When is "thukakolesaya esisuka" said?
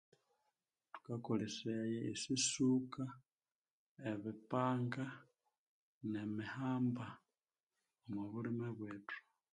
0.93-3.03